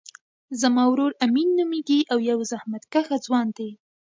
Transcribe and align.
زما 0.61 0.83
ورور 0.91 1.11
امین 1.25 1.49
نومیږی 1.59 1.99
او 2.11 2.17
یو 2.29 2.39
زحمت 2.51 2.83
کښه 2.93 3.17
ځوان 3.25 3.47
دی 3.57 3.69